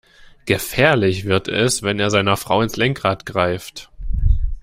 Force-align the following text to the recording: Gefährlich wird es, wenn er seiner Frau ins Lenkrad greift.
Gefährlich 0.47 1.25
wird 1.25 1.47
es, 1.47 1.83
wenn 1.83 1.99
er 1.99 2.09
seiner 2.09 2.35
Frau 2.35 2.63
ins 2.63 2.75
Lenkrad 2.75 3.23
greift. 3.27 3.91